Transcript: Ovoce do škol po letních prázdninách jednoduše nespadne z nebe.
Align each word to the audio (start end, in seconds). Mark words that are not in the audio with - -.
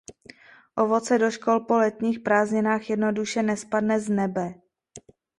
Ovoce 0.75 1.17
do 1.17 1.31
škol 1.31 1.59
po 1.59 1.77
letních 1.77 2.19
prázdninách 2.19 2.89
jednoduše 2.89 3.43
nespadne 3.43 3.99
z 3.99 4.09
nebe. 4.09 4.53